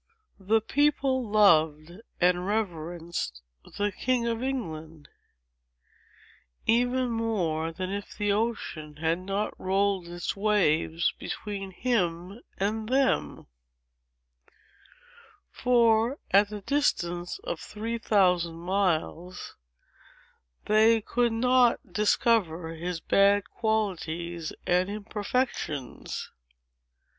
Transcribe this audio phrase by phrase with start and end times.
[0.39, 3.43] The people loved and reverenced
[3.77, 5.07] the king of England,
[6.65, 13.45] even more than if the ocean had not rolled its waves between him and them;
[15.51, 19.55] for, at the distance of three thousand miles,
[20.65, 26.31] they could not discover his bad qualities and imperfections.